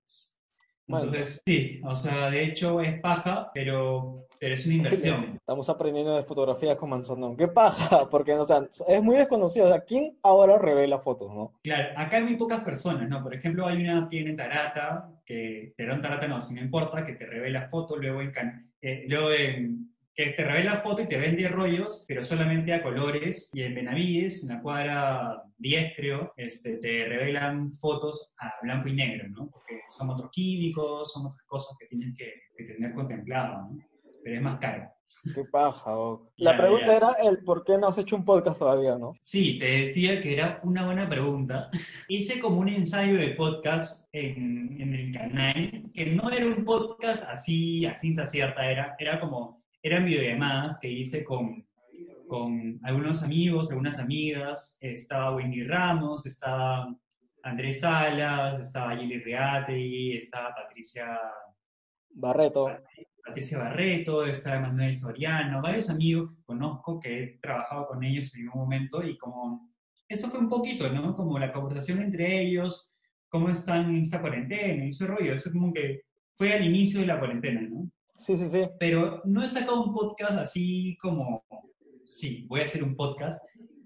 [0.86, 5.24] Entonces, sí, o sea, de hecho es paja, pero, pero es una inversión.
[5.34, 7.36] Estamos aprendiendo de fotografía con Manzanón.
[7.36, 8.08] ¿Qué paja?
[8.10, 9.66] Porque o sea, es muy desconocido.
[9.66, 11.52] O sea, ¿quién ahora revela fotos, no?
[11.62, 13.22] Claro, acá hay muy pocas personas, ¿no?
[13.22, 16.60] Por ejemplo, hay una tienda en Tarata, que te da un Tarata, no, si no
[16.60, 21.02] importa, que te revela foto, luego en, can- eh, luego en- que te revela foto
[21.02, 25.92] y te vende rollos, pero solamente a colores, y en Benavides, en la cuadra 10
[25.96, 29.50] creo, este, te revelan fotos a blanco y negro, ¿no?
[29.50, 33.78] Porque son otros químicos, son otras cosas que tienes que, que tener contemplado, ¿no?
[34.22, 34.88] Pero es más caro.
[35.34, 35.96] ¿Qué paja?
[35.98, 36.32] oh.
[36.36, 36.96] La Ya, pregunta ya.
[36.96, 39.12] era el por qué no has hecho un podcast todavía, ¿no?
[39.22, 41.68] Sí, te decía que era una buena pregunta.
[42.08, 47.28] Hice como un ensayo de podcast en, en el canal, que no era un podcast
[47.28, 51.66] así, a ciencia cierta, era, era como, eran videollamadas que hice con,
[52.26, 56.88] con algunos amigos, algunas amigas, estaba Wendy Ramos, estaba
[57.42, 61.20] Andrés Salas, estaba Gili Reate, estaba Patricia
[62.08, 62.70] Barreto.
[63.22, 68.48] Patricia Barreto, estaba Manuel Soriano, varios amigos que conozco que he trabajado con ellos en
[68.48, 69.70] un momento y como
[70.08, 71.14] eso fue un poquito, ¿no?
[71.14, 72.94] Como la conversación entre ellos,
[73.28, 76.04] cómo están en esta cuarentena y ese rollo, eso como que
[76.36, 77.90] fue al inicio de la cuarentena, ¿no?
[78.16, 78.68] Sí, sí, sí.
[78.78, 81.44] Pero no he sacado un podcast así como,
[82.10, 83.42] sí, voy a hacer un podcast.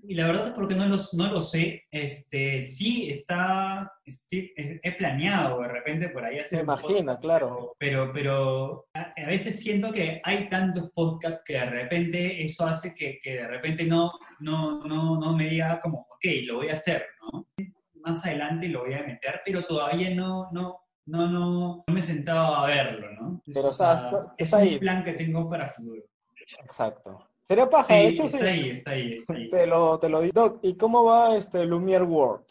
[0.06, 4.80] Y la verdad es porque no, los, no lo sé, este, sí está, estoy- he
[4.82, 7.74] he planeado de repente por ahí hacer Me imagino, claro.
[7.78, 12.94] Pero, pero a, a veces siento que hay tantos podcasts que de repente eso hace
[12.94, 16.74] que, que de repente no, no, no, no me diga como, ok, lo voy a
[16.74, 17.46] hacer, ¿no?
[18.02, 22.02] Más adelante lo voy a meter, pero todavía no, no, no, no, no me he
[22.02, 23.17] sentado a verlo, ¿no?
[23.54, 24.78] Pero, o sea, está- es está un ahí.
[24.78, 26.02] plan que tengo para futuro.
[26.62, 27.18] Exacto.
[27.44, 28.44] Sería paja, Sí, de hecho, está sí.
[28.44, 29.48] ahí, está ahí, está ahí.
[29.50, 30.32] Te lo, te lo digo.
[30.34, 32.44] Doc, ¿y cómo va este Lumiere World?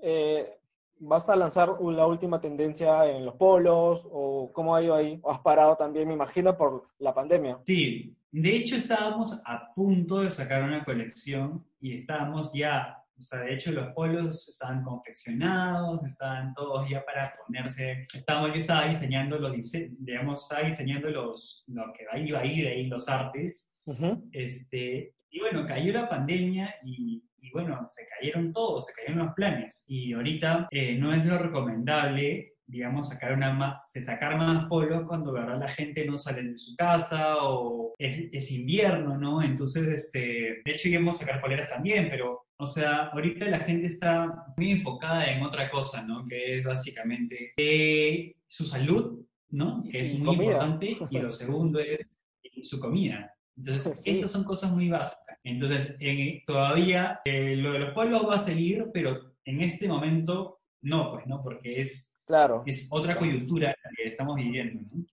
[0.00, 0.58] Eh,
[1.00, 4.06] ¿Vas a lanzar la última tendencia en los polos?
[4.10, 5.18] ¿O cómo ha ido ahí?
[5.22, 7.58] ¿O has parado también, me imagino, por la pandemia?
[7.66, 13.40] Sí, de hecho estábamos a punto de sacar una colección y estábamos ya, o sea,
[13.40, 19.38] de hecho los polos estaban confeccionados, estaban todos ya para ponerse, estábamos, yo estaba diseñando
[19.38, 19.54] los,
[19.98, 24.28] digamos, estaba diseñando los, lo que iba a ir ahí, los artes, Ujú.
[24.32, 29.34] este, y bueno, cayó la pandemia y, y bueno, se cayeron todos, se cayeron los
[29.34, 29.84] planes.
[29.88, 35.32] Y ahorita eh, no es lo recomendable, digamos, sacar, una más, sacar más polos cuando
[35.32, 39.42] verdad la gente no sale de su casa o es, es invierno, ¿no?
[39.42, 43.86] Entonces, este, de hecho íbamos a sacar poleras también, pero, o sea, ahorita la gente
[43.86, 46.26] está muy enfocada en otra cosa, ¿no?
[46.26, 49.84] Que es básicamente eh, su salud, ¿no?
[49.90, 50.44] Que es muy comida.
[50.52, 50.96] importante.
[51.10, 52.18] Y lo segundo es
[52.62, 53.34] su comida.
[53.56, 54.10] Entonces, Sí.
[54.10, 55.38] esas son cosas muy básicas.
[55.44, 60.62] Entonces, en- todavía eh, lo de los pueblos va a seguir, pero en este momento
[60.82, 61.42] no, pues, ¿no?
[61.42, 65.04] Porque es, Claro, es otra coyuntura la que estamos viviendo, ¿no?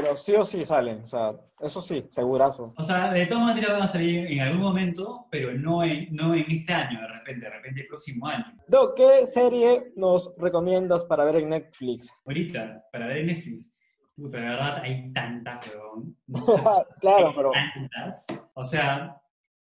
[0.00, 2.72] pero sí o sí salen, o sea, eso sí, segurazo.
[2.76, 6.34] O sea, de todas maneras van a salir en algún momento, pero no en, no
[6.34, 8.44] en este año, de repente, de repente el próximo año.
[8.68, 12.12] Doc, ¿qué serie nos recomiendas para ver en Netflix?
[12.26, 13.74] Ahorita, para ver en Netflix,
[14.14, 16.16] puta, de verdad hay tantas, weón.
[16.26, 16.62] No sé,
[17.00, 18.26] claro, hay pero tantas.
[18.54, 19.20] O sea,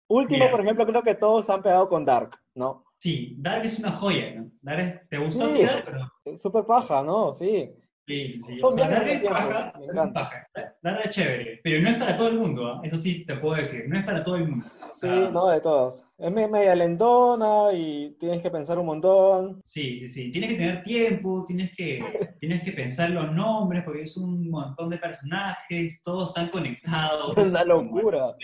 [0.09, 0.51] último, Mira.
[0.51, 2.85] por ejemplo, creo que todos han pegado con Dark, ¿no?
[3.03, 4.51] Sí, Dark es una joya, ¿no?
[4.63, 5.63] Dark es- ¿Te gustó Sí.
[5.85, 7.35] Pero- Súper paja, ¿no?
[7.35, 7.69] Sí.
[8.07, 8.59] Sí, sí.
[8.63, 9.73] O sea, en es paja,
[10.13, 10.47] paja.
[10.83, 12.81] Dark es chévere, pero no es para todo el mundo, ¿ah?
[12.83, 14.67] eso sí te puedo decir, no es para todo el mundo.
[14.83, 16.05] O Sí, sea, no, de todos.
[16.19, 19.61] Es me- media lentona y tienes que pensar un montón.
[19.63, 21.99] Sí, sí, tienes que tener tiempo, tienes que,
[22.41, 27.37] tienes que pensar los nombres, porque es un montón de personajes, todos están conectados.
[27.39, 28.35] Es una locura.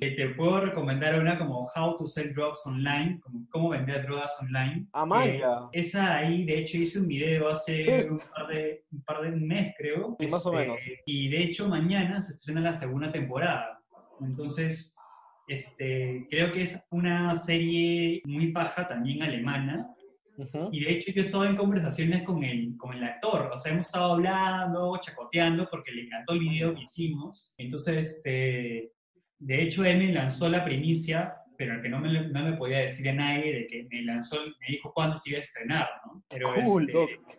[0.00, 4.36] Eh, Te puedo recomendar una como How to Sell Drugs Online, como cómo vender drogas
[4.40, 4.86] online.
[4.92, 5.68] Que manja.
[5.72, 8.08] Esa ahí, de hecho, hice un video hace Sí.
[8.08, 10.16] un, par de, un par de un mes, creo.
[10.30, 10.78] Más o Este, menos.
[11.06, 13.80] Y de hecho, mañana se estrena la segunda temporada.
[14.20, 14.96] Entonces,
[15.48, 19.88] este, creo que es una serie muy paja, también alemana.
[20.70, 23.86] Y de hecho yo estaba en conversaciones con el, con el actor, o sea, hemos
[23.86, 27.54] estado hablando, chacoteando, porque le encantó el video que hicimos.
[27.56, 28.92] Entonces, este,
[29.38, 32.78] de hecho, él me lanzó la primicia, pero el que no me, no me podía
[32.78, 36.22] decir a nadie de que me lanzó, me dijo cuándo se iba a estrenar, ¿no?
[36.28, 36.90] Pero Cool,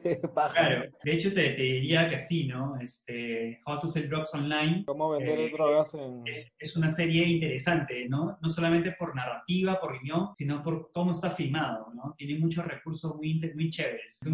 [0.04, 0.22] este.
[0.54, 2.80] Claro, de hecho te, te diría que sí, ¿no?
[2.80, 6.24] Este, How to Sell Drugs Online ¿Cómo vender eh, drogas en...
[6.26, 8.38] es, es una serie interesante, ¿no?
[8.42, 12.14] No solamente por narrativa, por guion, sino por cómo está filmado, ¿no?
[12.18, 14.20] Tiene muchos recursos muy, muy chéveres.
[14.22, 14.28] Es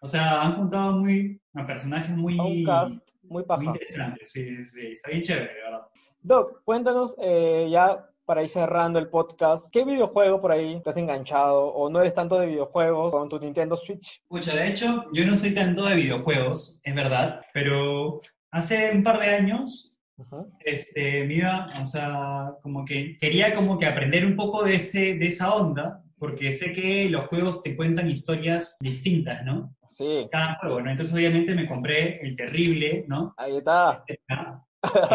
[0.00, 4.30] o sea, han juntado muy, a personajes muy, un cast muy muy interesantes.
[4.30, 5.82] Sí, sí, está bien chévere, verdad.
[6.20, 10.96] Doc, cuéntanos eh, ya para ir cerrando el podcast, ¿qué videojuego por ahí te has
[10.96, 14.20] enganchado o no eres tanto de videojuegos con tu Nintendo Switch?
[14.28, 19.20] Pucha, de hecho, yo no soy tanto de videojuegos, es verdad, pero hace un par
[19.20, 20.52] de años Ujú.
[20.60, 25.14] este, me iba, o sea, como que quería como que aprender un poco de, ese,
[25.14, 29.74] de esa onda, porque sé que los juegos te cuentan historias distintas, ¿no?
[29.88, 30.90] Sí, Cada juego, ¿no?
[30.90, 33.34] Entonces obviamente me compré el terrible, ¿no?
[33.36, 33.92] ahí está.
[33.92, 34.65] Este, ¿no?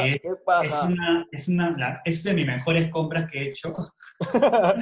[0.05, 3.73] Es, Qué es una, es, una, la- es de mis mejores compras que he hecho.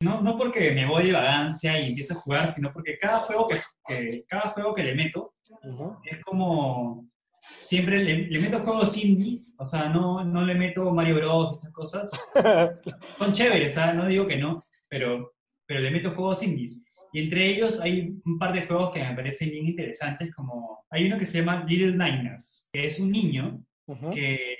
[0.00, 3.48] No, no porque me voy de vagancia y empiezo a jugar, sino porque cada juego
[3.48, 5.34] que, que- cada juego que le meto
[5.64, 5.96] Ujú.
[6.04, 7.08] es como
[7.40, 11.72] siempre le, le meto juegos indies, o sea, no, no le meto Mario Bros, esas
[11.72, 12.10] cosas.
[13.18, 13.94] Son chéveres, ¿sabes?
[13.96, 14.60] No digo que no,
[14.90, 15.32] pero,
[15.66, 16.84] pero le meto juegos indies.
[17.12, 21.06] Y entre ellos hay un par de juegos que me parecen bien interesantes, como hay
[21.06, 24.10] uno que se llama Little Niners, que es un niño Ujú.
[24.10, 24.56] que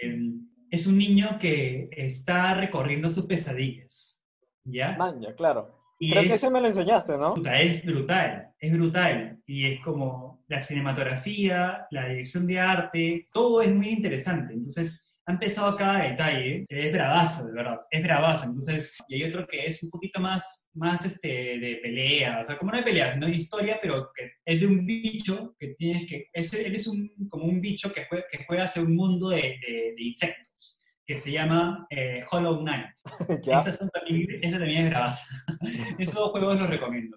[0.70, 4.24] es un niño que está recorriendo sus pesadillas,
[4.64, 4.96] ¿ya?
[4.98, 5.74] Manja, claro.
[5.98, 7.34] Y Creo que es- ese me lo enseñaste, ¿no?
[7.58, 9.40] Es brutal, es brutal.
[9.46, 14.52] Y es como la cinematografía, la dirección de arte, todo es muy interesante.
[14.54, 18.44] Entonces, ha empezado cada detalle, es bravazo, de verdad, es bravazo.
[18.46, 22.56] Entonces, y hay otro que es un poquito más, más este, de pelea, o sea,
[22.56, 26.08] como no de pelea, sino de historia, pero que es de un bicho que tienes
[26.08, 29.30] que, es, él es un, como un bicho que juega, que juega hacia un mundo
[29.30, 32.90] de, de- de insectos, que se llama eh, Hollow Knight.
[33.46, 35.26] Esa, también, esa también es bravaza.
[35.98, 37.16] Esos dos juegos los recomiendo.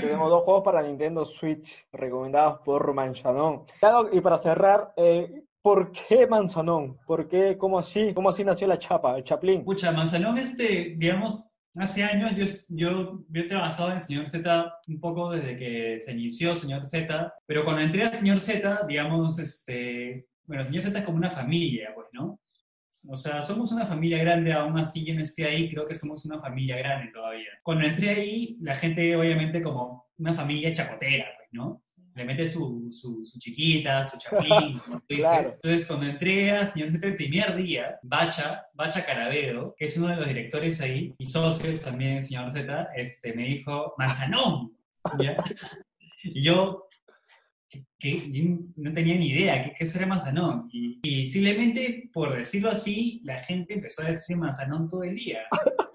[0.00, 6.26] Tenemos dos juegos para Nintendo Switch recomendados por Doc, Y para cerrar, eh, ¿por qué
[6.26, 6.98] Manzanón?
[7.06, 7.56] ¿Por qué?
[7.58, 8.12] ¿Cómo así?
[8.14, 9.64] ¿Cómo así nació la chapa, el chaplín?
[9.64, 15.00] Pucha, Manzanón, este, digamos, hace años yo, yo, yo he trabajado en Señor Z un
[15.00, 20.26] poco desde que se inició Señor Z, pero cuando entré a Señor Z, digamos, este,
[20.44, 22.40] bueno, Señor Z es como una familia, pues, ¿no?
[23.08, 26.24] O sea, somos una familia grande, aún así yo no estoy ahí, creo que somos
[26.24, 27.50] una familia grande todavía.
[27.62, 31.82] Cuando entré ahí, la gente, obviamente, como una familia chacotera, pues, ¿no?
[32.20, 35.24] Le mete su, su, su chiquita, su chaplín, como tú dices.
[35.24, 35.48] Claro.
[35.48, 40.08] Entonces, cuando entré a Señor Z el primer día, Bacha, Bacha Caravedo, que es uno
[40.08, 44.76] de los directores ahí, y socios también Señor Z, este, me dijo, Manzanón,
[45.18, 45.34] ¿ya?
[46.22, 46.86] Y yo,
[47.70, 50.68] que, que yo no tenía ni idea qué, qué eso era Manzanón.
[50.72, 55.42] Y, y simplemente, por decirlo así, la gente empezó a decir Manzanón todo el día.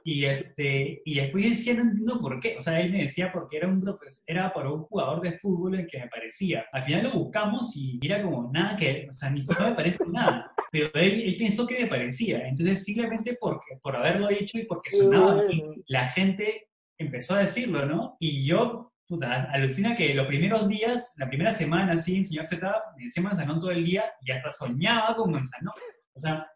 [0.07, 2.55] Y, este, y después decía, no entiendo por qué.
[2.57, 5.75] O sea, él me decía porque era, un, profes- era por un jugador de fútbol
[5.75, 6.65] el que me parecía.
[6.71, 9.97] Al final lo buscamos y era como nada que, o sea, ni siquiera me parece
[10.07, 10.51] nada.
[10.71, 12.47] Pero él, él pensó que me parecía.
[12.47, 15.41] Entonces, simplemente porque, por haberlo dicho y porque sonaba
[15.87, 18.15] la gente empezó a decirlo, ¿no?
[18.19, 23.03] Y yo, puta, alucina que los primeros días, la primera semana, en Señor Z, me
[23.03, 25.73] decía Manzanón todo el día y hasta soñaba con Manzanón.
[26.13, 26.47] O sea,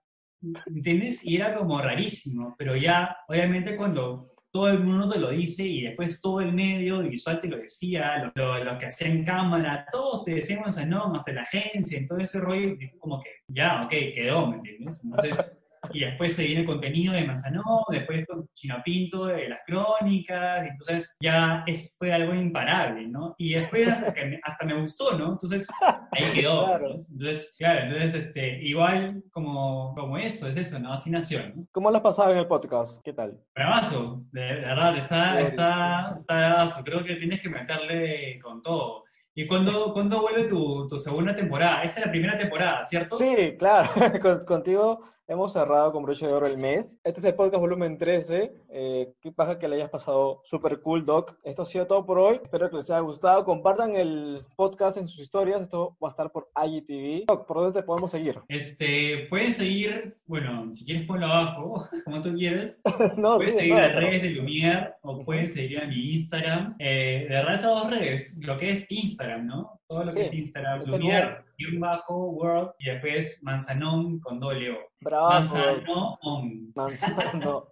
[0.66, 1.24] ¿entiendes?
[1.26, 5.84] Y era como rarísimo, pero ya, obviamente, cuando todo el mundo te lo dice y
[5.84, 9.86] después todo el medio visual te lo decía, lo, lo, lo que hacía en cámara,
[9.92, 13.90] todos te decían Manzanón, hasta la agencia, en todo ese rollo, como que ya, ok,
[13.90, 15.02] quedó, ¿me entiendes?
[15.04, 19.60] Entonces, y después se viene el contenido de Manzanón, después con Chino Pinto de las
[19.65, 23.36] crónicas, entonces ya es, fue algo imparable, ¿no?
[23.38, 25.32] Y después hasta, que me, hasta me gustó, ¿no?
[25.34, 25.67] Entonces
[26.12, 26.65] ahí quedó.
[26.65, 26.89] Claro.
[26.89, 26.95] ¿no?
[27.12, 30.93] Entonces, claro, entonces este, igual como, como eso, es eso, ¿no?
[30.93, 31.65] Así nació, ¿no?
[31.71, 33.02] ¿Cómo lo has pasado en el podcast?
[33.04, 33.39] ¿Qué tal?
[33.56, 36.84] Bravazo, de, de verdad, está, está, está bravazo.
[36.84, 39.04] Creo que tienes que meterle con todo.
[39.36, 41.84] ¿Y cuándo, cuándo vuelve tu, tu segunda temporada?
[41.84, 43.15] Esta es la primera temporada, ¿cierto?
[43.15, 43.88] Sí, claro.
[44.21, 47.00] Con- contigo hemos cerrado con broche de oro el mes.
[47.04, 48.52] Este es el podcast volumen 13.
[48.70, 51.36] Eh, qué paja que le hayas pasado super cool, Doc.
[51.44, 52.39] Esto ha sido todo por hoy.
[52.44, 53.46] Espero que les haya gustado.
[53.46, 55.62] Compartan el podcast en sus historias.
[55.62, 57.26] Esto va a estar por IGTV.
[57.28, 58.39] Doc, ¿por dónde te podemos seguir?
[58.48, 62.82] Este, pueden seguir, bueno, si quieres ponlo abajo, como tú quieres.
[63.18, 66.13] no, Pueden sí, seguir no, las pero- redes de Lumière o pueden seguir a mi
[66.13, 66.76] Instagram.
[66.80, 69.79] Eh, de verdad, esas dos redes, lo que es Instagram, ¿no?
[69.89, 74.19] Todo lo que Sí, es Instagram, es el Lumière, guion bajo, world, y después Manzanón
[74.19, 74.78] con doble O.
[75.02, 75.30] Bravo.
[75.30, 76.72] Manzanón.
[76.76, 77.68] Manzano